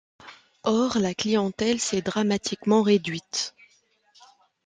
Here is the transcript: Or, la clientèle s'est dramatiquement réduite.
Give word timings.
Or, 0.63 0.97
la 0.97 1.13
clientèle 1.13 1.79
s'est 1.79 2.01
dramatiquement 2.01 2.81
réduite. 2.81 3.53